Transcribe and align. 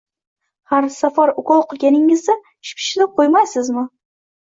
Har 0.73 0.87
safar 0.95 1.33
ukol 1.43 1.63
qilganingizda 1.75 2.39
shipshitib 2.71 3.17
qo`ymaysizmi 3.23 3.89